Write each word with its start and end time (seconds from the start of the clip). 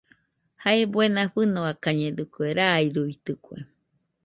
Jae 0.61 0.81
buena 0.93 1.23
fɨnoakañedɨkue, 1.33 2.45
rairuitɨkue. 2.57 3.57